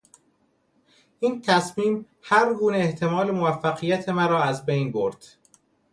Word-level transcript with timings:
این 1.19 1.41
تصمیم 1.41 2.05
هرگونه 2.21 2.77
احتمال 2.77 3.31
موفقیت 3.31 4.09
مرا 4.09 4.43
ازبین 4.43 4.91
برد. 4.91 5.27